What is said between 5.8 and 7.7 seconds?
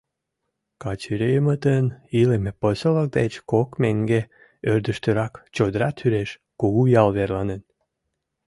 тӱреш, кугу ял верланен.